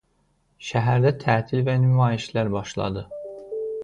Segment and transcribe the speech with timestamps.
[0.69, 3.05] Şəhərdə tətil və nümayişlər başladı.